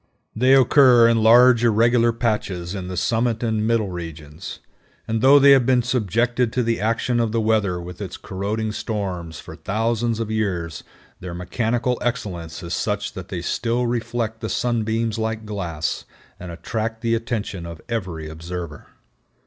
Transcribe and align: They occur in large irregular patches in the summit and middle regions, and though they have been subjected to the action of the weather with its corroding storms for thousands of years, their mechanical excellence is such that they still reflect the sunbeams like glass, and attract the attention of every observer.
They 0.35 0.55
occur 0.55 1.07
in 1.07 1.21
large 1.21 1.63
irregular 1.63 2.11
patches 2.11 2.73
in 2.73 2.87
the 2.87 2.97
summit 2.97 3.43
and 3.43 3.67
middle 3.67 3.89
regions, 3.91 4.57
and 5.07 5.21
though 5.21 5.37
they 5.37 5.51
have 5.51 5.67
been 5.67 5.83
subjected 5.83 6.51
to 6.53 6.63
the 6.63 6.79
action 6.81 7.19
of 7.19 7.31
the 7.31 7.39
weather 7.39 7.79
with 7.79 8.01
its 8.01 8.17
corroding 8.17 8.71
storms 8.71 9.39
for 9.39 9.55
thousands 9.55 10.19
of 10.19 10.31
years, 10.31 10.83
their 11.19 11.35
mechanical 11.35 11.99
excellence 12.01 12.63
is 12.63 12.73
such 12.73 13.13
that 13.13 13.27
they 13.27 13.43
still 13.43 13.85
reflect 13.85 14.41
the 14.41 14.49
sunbeams 14.49 15.19
like 15.19 15.45
glass, 15.45 16.05
and 16.39 16.51
attract 16.51 17.01
the 17.01 17.13
attention 17.13 17.67
of 17.67 17.79
every 17.87 18.27
observer. 18.27 18.87